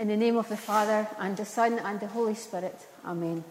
In 0.00 0.08
the 0.08 0.16
name 0.16 0.38
of 0.38 0.48
the 0.48 0.56
Father, 0.56 1.06
and 1.18 1.36
the 1.36 1.44
Son, 1.44 1.78
and 1.78 2.00
the 2.00 2.06
Holy 2.06 2.34
Spirit. 2.34 2.74
Amen. 3.04 3.44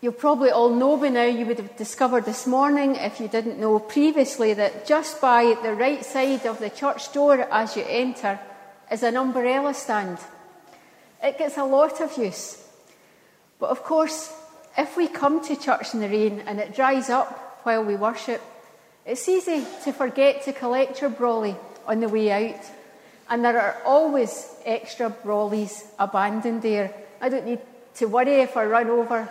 You'll 0.00 0.14
probably 0.14 0.48
all 0.50 0.70
know 0.70 0.96
by 0.96 1.10
now, 1.10 1.26
you 1.26 1.44
would 1.44 1.58
have 1.58 1.76
discovered 1.76 2.24
this 2.24 2.46
morning, 2.46 2.96
if 2.96 3.20
you 3.20 3.28
didn't 3.28 3.60
know 3.60 3.78
previously, 3.78 4.54
that 4.54 4.86
just 4.86 5.20
by 5.20 5.54
the 5.62 5.74
right 5.74 6.02
side 6.02 6.46
of 6.46 6.60
the 6.60 6.70
church 6.70 7.12
door 7.12 7.42
as 7.52 7.76
you 7.76 7.84
enter 7.86 8.40
is 8.90 9.02
an 9.02 9.18
umbrella 9.18 9.74
stand. 9.74 10.16
It 11.22 11.36
gets 11.36 11.58
a 11.58 11.64
lot 11.64 12.00
of 12.00 12.16
use. 12.16 12.56
But 13.58 13.68
of 13.68 13.82
course, 13.82 14.34
if 14.78 14.96
we 14.96 15.08
come 15.08 15.44
to 15.44 15.56
church 15.56 15.92
in 15.92 16.00
the 16.00 16.08
rain 16.08 16.42
and 16.46 16.58
it 16.58 16.74
dries 16.74 17.10
up 17.10 17.60
while 17.64 17.84
we 17.84 17.96
worship, 17.96 18.40
it's 19.04 19.28
easy 19.28 19.66
to 19.84 19.92
forget 19.92 20.42
to 20.44 20.54
collect 20.54 21.02
your 21.02 21.10
brolly 21.10 21.54
on 21.86 22.00
the 22.00 22.08
way 22.08 22.30
out. 22.30 22.64
And 23.30 23.44
there 23.44 23.60
are 23.60 23.80
always 23.84 24.52
extra 24.64 25.08
brollies 25.08 25.84
abandoned 25.98 26.62
there. 26.62 26.92
I 27.20 27.28
don't 27.28 27.46
need 27.46 27.60
to 27.94 28.06
worry 28.06 28.40
if 28.40 28.56
I 28.56 28.64
run 28.66 28.90
over 28.90 29.28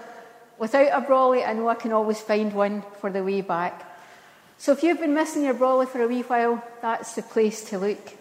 without 0.57 0.87
a 0.87 1.05
brolly. 1.05 1.45
I 1.45 1.51
know 1.53 1.67
I 1.67 1.75
can 1.75 1.91
always 1.91 2.21
find 2.21 2.53
one 2.53 2.83
for 3.01 3.11
the 3.11 3.23
way 3.23 3.41
back. 3.41 3.85
So 4.57 4.71
if 4.71 4.83
you've 4.83 4.99
been 4.99 5.13
missing 5.13 5.43
your 5.43 5.53
brolly 5.53 5.85
for 5.85 6.01
a 6.01 6.07
wee 6.07 6.21
while, 6.21 6.63
that's 6.81 7.15
the 7.15 7.21
place 7.23 7.63
to 7.69 7.77
look. 7.77 8.13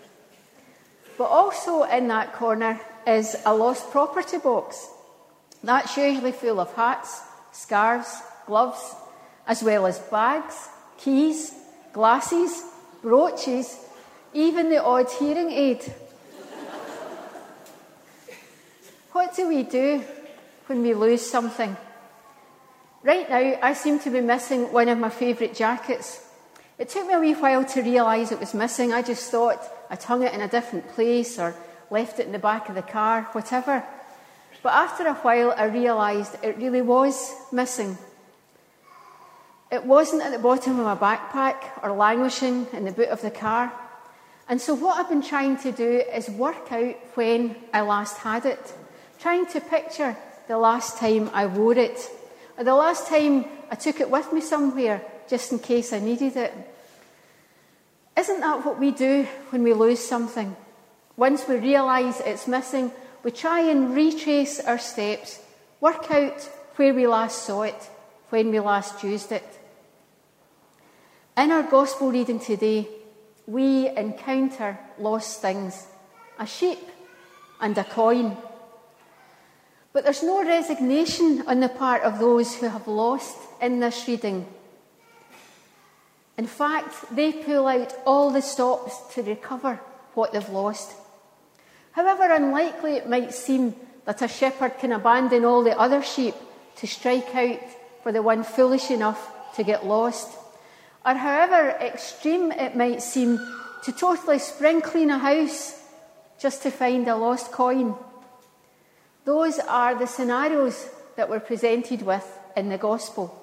But 1.17 1.25
also 1.25 1.85
in 1.85 2.09
that 2.09 2.33
corner 2.33 2.81
is 3.07 3.37
a 3.47 3.55
lost 3.55 3.91
property 3.91 4.39
box. 4.39 4.89
That's 5.63 5.97
usually 5.97 6.33
full 6.33 6.61
of 6.61 6.73
hats, 6.75 7.21
scarves, 7.53 8.21
gloves, 8.47 8.95
as 9.47 9.63
well 9.63 9.87
as 9.87 9.99
bags, 9.99 10.69
keys, 10.99 11.53
glasses, 11.93 12.63
brooches, 13.03 13.77
even 14.35 14.71
the 14.71 14.83
odd 14.83 15.11
hearing 15.11 15.51
aid. 15.51 15.83
what 19.13 19.35
do 19.35 19.49
we 19.49 19.63
do 19.63 20.03
when 20.67 20.83
we 20.83 20.95
lose 20.95 21.29
something? 21.29 21.77
Right 23.03 23.29
now, 23.31 23.59
I 23.63 23.75
seem 23.75 23.99
to 24.01 24.11
be 24.11 24.21
missing 24.21 24.73
one 24.73 24.89
of 24.89 24.99
my 24.99 25.09
favourite 25.09 25.55
jackets. 25.55 26.25
It 26.79 26.89
took 26.89 27.07
me 27.07 27.15
a 27.15 27.21
wee 27.21 27.35
while 27.35 27.65
to 27.65 27.83
realise 27.83 28.33
it 28.33 28.41
was 28.41 28.55
missing. 28.55 28.93
I 28.93 29.03
just 29.03 29.31
thought 29.31 29.61
I'd 29.91 30.03
hung 30.03 30.23
it 30.23 30.35
in 30.35 30.41
a 30.41 30.49
different 30.49 30.89
place 30.91 31.39
or 31.39 31.55
left 31.91 32.21
it 32.21 32.27
in 32.27 32.33
the 32.33 32.39
back 32.39 32.69
of 32.69 32.75
the 32.75 32.83
car, 32.83 33.23
whatever. 33.33 33.85
But 34.63 34.73
after 34.73 35.07
a 35.07 35.15
while, 35.15 35.55
I 35.57 35.65
realised 35.65 36.37
it 36.43 36.59
really 36.59 36.83
was 36.83 37.35
missing. 37.53 37.97
It 39.71 39.85
wasn't 39.85 40.23
at 40.23 40.33
the 40.33 40.39
bottom 40.39 40.81
of 40.81 40.85
my 40.85 40.95
backpack 40.97 41.83
or 41.83 41.93
languishing 41.93 42.67
in 42.73 42.85
the 42.85 42.93
boot 42.93 43.09
of 43.09 43.23
the 43.23 43.31
car. 43.31 43.73
And 44.49 44.61
so, 44.61 44.75
what 44.75 44.99
I've 44.99 45.11
been 45.11 45.23
trying 45.23 45.59
to 45.59 45.73
do 45.73 46.03
is 46.15 46.31
work 46.31 46.73
out 46.73 46.97
when 47.15 47.55
I 47.73 47.83
last 47.83 48.17
had 48.17 48.47
it, 48.47 48.73
trying 49.21 49.45
to 49.47 49.61
picture 49.61 50.17
the 50.49 50.57
last 50.57 50.97
time 50.97 51.31
I 51.35 51.45
wore 51.45 51.77
it, 51.77 52.11
or 52.57 52.65
the 52.65 52.75
last 52.75 53.09
time 53.09 53.45
I 53.71 53.75
took 53.75 54.01
it 54.01 54.11
with 54.11 54.33
me 54.33 54.41
somewhere 54.41 55.03
just 55.29 55.53
in 55.53 55.59
case 55.59 55.93
I 55.93 55.99
needed 55.99 56.37
it. 56.37 56.55
Isn't 58.17 58.41
that 58.41 58.65
what 58.65 58.81
we 58.81 58.91
do 58.91 59.25
when 59.51 59.63
we 59.63 59.75
lose 59.75 60.01
something? 60.01 60.57
Once 61.17 61.47
we 61.47 61.57
realise 61.57 62.21
it's 62.21 62.49
missing, 62.49 62.91
we 63.23 63.31
try 63.31 63.61
and 63.61 63.95
retrace 63.95 64.61
our 64.61 64.79
steps, 64.79 65.41
work 65.81 66.11
out 66.11 66.41
where 66.77 66.95
we 66.95 67.07
last 67.07 67.43
saw 67.43 67.63
it, 67.63 67.91
when 68.31 68.51
we 68.51 68.61
last 68.61 69.05
used 69.05 69.31
it. 69.31 69.45
In 71.37 71.51
our 71.53 71.63
gospel 71.63 72.11
reading 72.11 72.41
today, 72.41 72.89
we 73.49 73.89
encounter 73.97 74.79
lost 74.99 75.41
things 75.41 75.87
a 76.39 76.47
sheep 76.47 76.79
and 77.61 77.77
a 77.79 77.83
coin. 77.83 78.37
But 79.93 80.05
there's 80.05 80.23
no 80.23 80.45
resignation 80.45 81.43
on 81.49 81.61
the 81.61 81.71
part 81.71 82.03
of 82.03 82.19
those 82.21 82.55
who 82.55 82.69
have 82.69 82.87
lost 82.87 83.37
in 83.61 83.81
this 83.81 84.07
reading. 84.07 84.47
In 86.37 86.47
fact, 86.47 86.95
they 87.11 87.33
pull 87.33 87.67
out 87.67 87.97
all 88.07 88.31
the 88.31 88.43
stops 88.43 89.15
to 89.15 89.23
recover 89.23 89.81
what 90.15 90.33
they've 90.33 90.49
lost. 90.51 90.95
However 91.93 92.31
unlikely 92.31 92.93
it 92.93 93.09
might 93.09 93.33
seem 93.33 93.75
that 94.05 94.23
a 94.23 94.29
shepherd 94.29 94.79
can 94.79 94.93
abandon 94.93 95.45
all 95.45 95.65
the 95.65 95.77
other 95.77 96.03
sheep 96.03 96.35
to 96.77 96.87
strike 96.87 97.35
out 97.35 97.61
for 98.03 98.13
the 98.13 98.23
one 98.23 98.45
foolish 98.45 98.91
enough 98.91 99.55
to 99.57 99.65
get 99.65 99.87
lost, 99.87 100.29
or 101.05 101.15
however 101.15 101.71
extreme 101.81 102.53
it 102.53 102.77
might 102.77 103.03
seem 103.03 103.39
to 103.85 103.93
totally 103.93 104.39
spring 104.39 104.81
clean 104.81 105.11
a 105.11 105.19
house 105.19 105.81
just 106.39 106.63
to 106.63 106.71
find 106.71 107.09
a 107.09 107.17
lost 107.17 107.53
coin. 107.53 107.95
Those 109.25 109.59
are 109.59 109.95
the 109.95 110.07
scenarios 110.07 110.89
that 111.17 111.29
we're 111.29 111.41
presented 111.41 112.03
with 112.03 112.27
in 112.57 112.69
the 112.69 112.79
gospel 112.79 113.35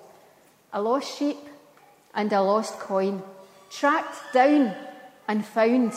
a 0.73 0.81
lost 0.81 1.17
sheep 1.17 1.37
and 2.13 2.31
a 2.33 2.41
lost 2.41 2.79
coin, 2.79 3.23
tracked 3.71 4.33
down 4.33 4.75
and 5.27 5.45
found. 5.45 5.93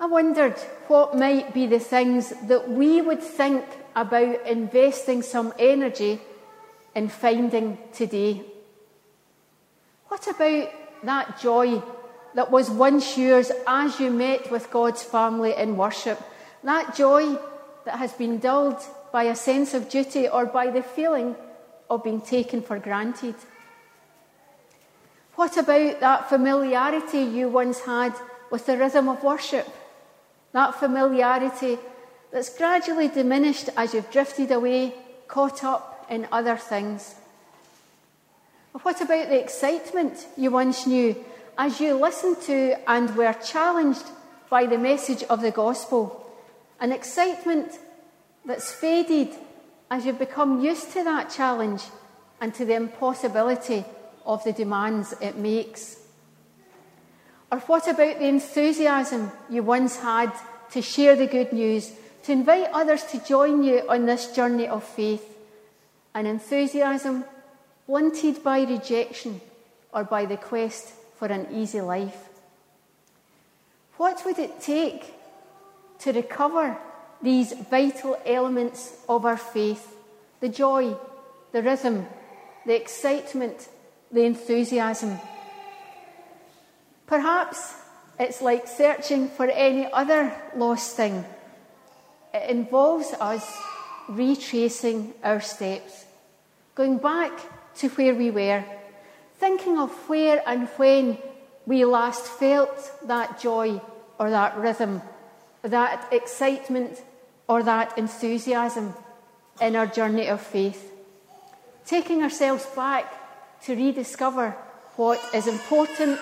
I 0.00 0.06
wondered 0.06 0.58
what 0.88 1.16
might 1.16 1.52
be 1.52 1.66
the 1.66 1.78
things 1.78 2.32
that 2.48 2.70
we 2.70 3.02
would 3.02 3.22
think 3.22 3.64
about 3.94 4.46
investing 4.46 5.20
some 5.22 5.52
energy 5.58 6.18
in 6.94 7.08
finding 7.08 7.76
today. 7.92 8.42
What 10.12 10.26
about 10.28 10.68
that 11.04 11.40
joy 11.40 11.82
that 12.34 12.50
was 12.50 12.68
once 12.68 13.16
yours 13.16 13.50
as 13.66 13.98
you 13.98 14.10
met 14.10 14.50
with 14.50 14.70
God's 14.70 15.02
family 15.02 15.54
in 15.56 15.78
worship? 15.78 16.22
That 16.62 16.94
joy 16.94 17.38
that 17.86 17.96
has 17.96 18.12
been 18.12 18.38
dulled 18.38 18.82
by 19.10 19.22
a 19.22 19.34
sense 19.34 19.72
of 19.72 19.88
duty 19.88 20.28
or 20.28 20.44
by 20.44 20.70
the 20.70 20.82
feeling 20.82 21.34
of 21.88 22.04
being 22.04 22.20
taken 22.20 22.60
for 22.60 22.78
granted? 22.78 23.36
What 25.36 25.56
about 25.56 26.00
that 26.00 26.28
familiarity 26.28 27.22
you 27.22 27.48
once 27.48 27.80
had 27.80 28.12
with 28.50 28.66
the 28.66 28.76
rhythm 28.76 29.08
of 29.08 29.22
worship? 29.22 29.66
That 30.52 30.74
familiarity 30.74 31.78
that's 32.30 32.54
gradually 32.54 33.08
diminished 33.08 33.70
as 33.78 33.94
you've 33.94 34.10
drifted 34.10 34.50
away, 34.50 34.92
caught 35.26 35.64
up 35.64 36.04
in 36.10 36.28
other 36.30 36.58
things. 36.58 37.14
What 38.80 39.02
about 39.02 39.28
the 39.28 39.38
excitement 39.38 40.26
you 40.36 40.50
once 40.50 40.86
knew 40.86 41.14
as 41.58 41.78
you 41.78 41.94
listened 41.94 42.40
to 42.42 42.76
and 42.88 43.14
were 43.14 43.34
challenged 43.34 44.04
by 44.48 44.64
the 44.64 44.78
message 44.78 45.22
of 45.24 45.42
the 45.42 45.50
gospel? 45.50 46.26
An 46.80 46.90
excitement 46.90 47.78
that's 48.46 48.72
faded 48.72 49.28
as 49.90 50.06
you've 50.06 50.18
become 50.18 50.64
used 50.64 50.90
to 50.92 51.04
that 51.04 51.30
challenge 51.30 51.82
and 52.40 52.54
to 52.54 52.64
the 52.64 52.74
impossibility 52.74 53.84
of 54.24 54.42
the 54.44 54.52
demands 54.52 55.12
it 55.20 55.36
makes. 55.36 55.98
Or 57.50 57.58
what 57.58 57.86
about 57.86 58.18
the 58.18 58.26
enthusiasm 58.26 59.30
you 59.50 59.62
once 59.62 59.98
had 59.98 60.32
to 60.70 60.80
share 60.80 61.14
the 61.14 61.26
good 61.26 61.52
news, 61.52 61.92
to 62.22 62.32
invite 62.32 62.70
others 62.72 63.04
to 63.04 63.22
join 63.22 63.62
you 63.62 63.82
on 63.86 64.06
this 64.06 64.34
journey 64.34 64.66
of 64.66 64.82
faith? 64.82 65.36
An 66.14 66.24
enthusiasm 66.24 67.24
blunted 67.92 68.42
by 68.42 68.62
rejection 68.62 69.38
or 69.92 70.02
by 70.02 70.24
the 70.24 70.38
quest 70.38 70.94
for 71.18 71.28
an 71.28 71.46
easy 71.52 71.82
life. 71.82 72.30
What 73.98 74.24
would 74.24 74.38
it 74.38 74.62
take 74.62 75.12
to 75.98 76.10
recover 76.10 76.78
these 77.20 77.52
vital 77.52 78.16
elements 78.24 78.96
of 79.10 79.26
our 79.26 79.36
faith 79.36 79.94
the 80.40 80.48
joy, 80.48 80.96
the 81.52 81.62
rhythm, 81.62 82.06
the 82.64 82.74
excitement, 82.74 83.68
the 84.10 84.22
enthusiasm? 84.22 85.18
Perhaps 87.06 87.74
it's 88.18 88.40
like 88.40 88.68
searching 88.68 89.28
for 89.28 89.50
any 89.50 89.86
other 89.92 90.32
lost 90.56 90.96
thing. 90.96 91.26
It 92.32 92.48
involves 92.48 93.12
us 93.20 93.44
retracing 94.08 95.12
our 95.22 95.42
steps, 95.42 96.06
going 96.74 96.96
back 96.96 97.38
to 97.76 97.88
where 97.90 98.14
we 98.14 98.30
were, 98.30 98.64
thinking 99.38 99.78
of 99.78 99.90
where 100.08 100.42
and 100.46 100.68
when 100.76 101.18
we 101.66 101.84
last 101.84 102.26
felt 102.26 102.92
that 103.06 103.40
joy 103.40 103.80
or 104.18 104.30
that 104.30 104.56
rhythm, 104.56 105.02
that 105.62 106.12
excitement 106.12 107.02
or 107.48 107.62
that 107.62 107.96
enthusiasm 107.98 108.94
in 109.60 109.76
our 109.76 109.86
journey 109.86 110.28
of 110.28 110.40
faith. 110.40 110.92
Taking 111.86 112.22
ourselves 112.22 112.66
back 112.74 113.12
to 113.64 113.74
rediscover 113.74 114.56
what 114.96 115.20
is 115.34 115.46
important 115.46 116.18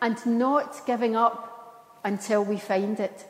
and 0.00 0.16
not 0.26 0.86
giving 0.86 1.16
up 1.16 1.98
until 2.04 2.44
we 2.44 2.58
find 2.58 2.98
it. 2.98 3.24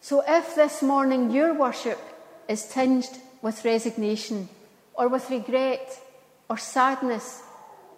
So, 0.00 0.22
if 0.26 0.54
this 0.54 0.82
morning 0.82 1.30
your 1.30 1.52
worship 1.52 1.98
is 2.48 2.68
tinged 2.68 3.10
with 3.42 3.64
resignation, 3.64 4.48
or 4.98 5.06
with 5.06 5.30
regret, 5.30 6.02
or 6.50 6.58
sadness, 6.58 7.42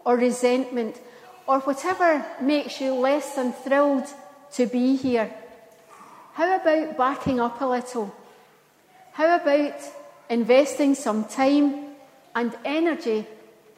or 0.05 0.17
resentment, 0.17 1.01
or 1.47 1.61
whatever 1.61 2.25
makes 2.43 2.79
you 2.81 2.93
less 2.93 3.35
than 3.35 3.55
thrilled 3.55 4.07
to 4.53 4.67
be 4.67 4.97
here. 4.97 5.33
How 6.35 6.57
about 6.57 6.99
backing 6.99 7.41
up 7.41 7.61
a 7.61 7.65
little? 7.65 8.15
How 9.13 9.35
about 9.35 9.81
investing 10.29 10.95
some 10.95 11.25
time 11.25 11.97
and 12.35 12.55
energy 12.67 13.27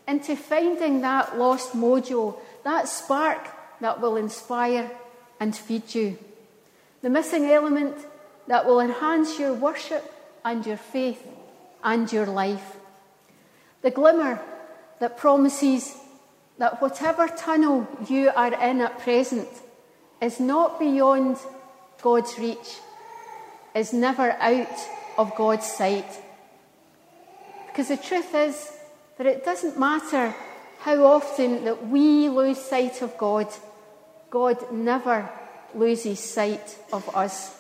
into 0.07 0.35
finding 0.35 1.01
that 1.03 1.39
lost 1.39 1.75
mojo, 1.75 2.37
that 2.65 2.89
spark 2.89 3.49
that 3.81 4.01
will 4.01 4.17
inspire 4.17 4.91
and 5.39 5.55
feed 5.55 5.95
you? 5.95 6.19
The 7.03 7.11
missing 7.11 7.47
element 7.47 7.97
that 8.49 8.67
will 8.67 8.81
enhance 8.81 9.39
your 9.39 9.55
worship 9.55 10.13
and 10.45 10.67
your 10.67 10.77
faith 10.77 11.25
and 11.85 12.13
your 12.13 12.27
life. 12.27 12.77
The 13.83 13.91
glimmer 13.91 14.41
that 15.01 15.19
promises 15.19 15.97
that 16.59 16.81
whatever 16.81 17.27
tunnel 17.27 17.89
you 18.09 18.31
are 18.35 18.55
in 18.55 18.81
at 18.81 19.01
present 19.01 19.49
is 20.21 20.39
not 20.39 20.79
beyond 20.79 21.37
God's 22.01 22.39
reach, 22.39 22.79
is 23.75 23.93
never 23.93 24.31
out 24.39 24.79
of 25.19 25.35
God's 25.35 25.67
sight. 25.67 26.07
Because 27.67 27.89
the 27.89 27.97
truth 27.97 28.33
is 28.35 28.71
that 29.19 29.27
it 29.27 29.45
doesn't 29.45 29.79
matter 29.79 30.33
how 30.79 31.05
often 31.05 31.65
that 31.65 31.89
we 31.89 32.29
lose 32.29 32.59
sight 32.59 33.03
of 33.03 33.19
God, 33.19 33.49
God 34.31 34.73
never 34.73 35.29
loses 35.75 36.21
sight 36.21 36.79
of 36.93 37.09
us. 37.17 37.59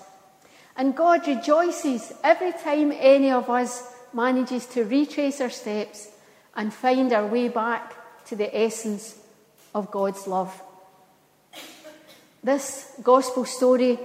And 0.76 0.94
God 0.94 1.26
rejoices 1.26 2.12
every 2.22 2.52
time 2.52 2.92
any 2.92 3.32
of 3.32 3.50
us 3.50 3.92
manages 4.12 4.66
to 4.66 4.84
retrace 4.84 5.40
our 5.40 5.50
steps 5.50 6.11
and 6.54 6.72
find 6.72 7.12
our 7.12 7.26
way 7.26 7.48
back 7.48 8.24
to 8.26 8.36
the 8.36 8.56
essence 8.56 9.18
of 9.74 9.90
God's 9.90 10.26
love. 10.26 10.62
This 12.42 12.92
gospel 13.02 13.44
story 13.44 13.98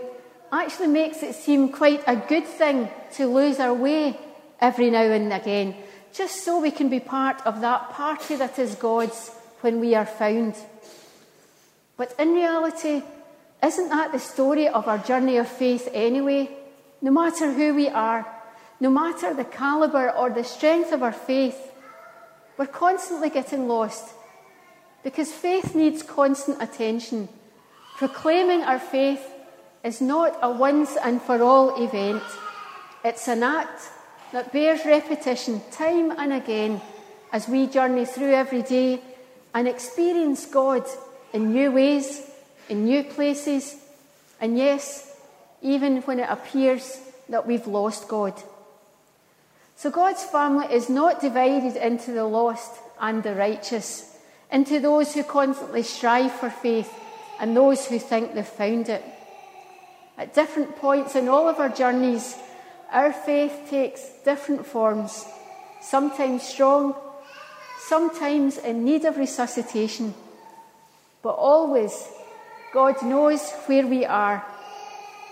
actually 0.52 0.88
makes 0.88 1.24
it 1.24 1.36
seem 1.36 1.70
quite 1.70 2.04
a 2.08 2.16
good 2.16 2.46
thing 2.46 2.90
to 3.14 3.28
lose 3.28 3.60
our 3.60 3.74
way 3.74 4.18
every 4.62 4.90
now 4.90 5.04
and 5.04 5.34
again, 5.34 5.76
just 6.14 6.44
so 6.44 6.60
we 6.60 6.72
can 6.72 6.90
be 6.90 7.00
part 7.00 7.46
of 7.46 7.62
that 7.62 7.92
party 7.92 8.36
that 8.36 8.58
is 8.60 8.76
God's 8.76 9.32
when 9.62 9.80
we 9.80 9.96
are 9.96 10.06
found. 10.06 10.56
But 11.98 12.14
in 12.20 12.34
reality, 12.34 13.02
isn't 13.64 13.90
that 13.90 14.12
the 14.12 14.20
story 14.20 14.68
of 14.68 14.88
our 14.88 15.00
journey 15.00 15.38
of 15.38 15.48
faith 15.48 15.90
anyway? 15.94 16.50
No 17.02 17.12
matter 17.12 17.52
who 17.52 17.74
we 17.74 17.90
are, 17.90 18.26
no 18.80 18.90
matter 18.90 19.34
the 19.34 19.46
calibre 19.46 20.14
or 20.16 20.30
the 20.30 20.44
strength 20.44 20.92
of 20.92 21.02
our 21.02 21.12
faith, 21.12 21.58
we're 22.58 22.68
constantly 22.68 23.30
getting 23.30 23.68
lost 23.68 24.14
because 25.04 25.32
faith 25.32 25.76
needs 25.76 26.04
constant 26.04 26.62
attention. 26.62 27.30
Proclaiming 27.98 28.62
our 28.64 28.80
faith 28.80 29.26
is 29.84 30.02
not 30.02 30.38
a 30.42 30.52
once 30.52 30.98
and 30.98 31.22
for 31.22 31.42
all 31.42 31.82
event, 31.82 32.24
it's 33.04 33.28
an 33.28 33.44
act 33.44 33.90
that 34.34 34.52
bears 34.52 34.86
repetition 34.86 35.62
time 35.72 36.12
and 36.12 36.34
again 36.34 36.82
as 37.32 37.48
we 37.48 37.68
journey 37.68 38.06
through 38.06 38.34
every 38.34 38.62
day 38.62 39.02
and 39.54 39.68
experience 39.68 40.46
God 40.46 40.86
in 41.34 41.54
new 41.54 41.72
ways, 41.72 42.30
in 42.70 42.86
new 42.86 43.04
places, 43.04 43.76
and 44.40 44.58
yes, 44.58 45.16
even 45.62 46.02
when 46.02 46.20
it 46.20 46.30
appears 46.30 47.00
that 47.30 47.48
we've 47.48 47.68
lost 47.68 48.08
God. 48.08 48.34
So 49.78 49.92
God's 49.92 50.24
family 50.24 50.74
is 50.74 50.90
not 50.90 51.22
divided 51.22 51.76
into 51.76 52.12
the 52.12 52.24
lost 52.24 52.72
and 53.00 53.22
the 53.22 53.36
righteous, 53.36 54.12
into 54.52 54.80
those 54.80 55.14
who 55.14 55.22
constantly 55.24 55.84
strive 55.84 56.32
for 56.32 56.50
faith 56.50 56.92
and 57.40 57.56
those 57.56 57.86
who 57.86 58.00
think 58.00 58.34
they've 58.34 58.44
found 58.44 58.90
it. 58.90 59.06
At 60.18 60.34
different 60.34 60.78
points 60.78 61.16
in 61.16 61.28
all 61.28 61.48
of 61.48 61.60
our 61.60 61.70
journeys, 61.70 62.36
our 62.92 63.14
faith 63.14 63.68
takes 63.70 64.02
different 64.26 64.66
forms, 64.66 65.24
sometimes 65.80 66.42
strong, 66.42 66.96
sometimes 67.86 68.58
in 68.58 68.84
need 68.84 69.06
of 69.06 69.18
resuscitation, 69.18 70.16
but 71.22 71.36
always 71.36 72.10
God 72.74 73.04
knows 73.04 73.52
where 73.68 73.86
we 73.86 74.06
are 74.06 74.44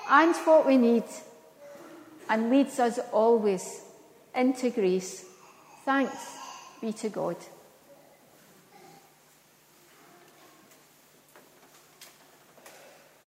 and 0.07 0.35
what 0.35 0.67
we 0.67 0.77
need 0.77 1.05
and 2.29 2.51
leads 2.51 2.79
us 2.79 2.99
always 3.11 3.81
into 4.35 4.69
grace. 4.69 5.25
Thanks 5.85 6.37
be 6.81 6.93
to 6.93 7.09
God. 7.09 7.37